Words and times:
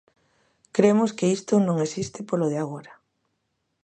Cremos 0.75 1.11
que 1.17 1.27
isto 1.37 1.53
non 1.67 1.77
existe 1.85 2.19
polo 2.29 2.47
de 2.51 2.57
agora. 2.63 2.91